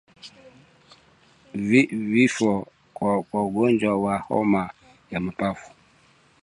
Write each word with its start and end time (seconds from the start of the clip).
Vifo 2.11 2.67
kwa 2.93 3.17
ugonjwa 3.45 3.97
wa 4.01 4.17
homa 4.17 4.69
ya 5.11 5.19
mapafu 5.19 5.71